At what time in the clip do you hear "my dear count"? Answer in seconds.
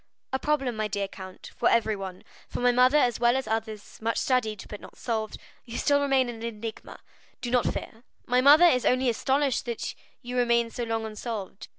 0.75-1.51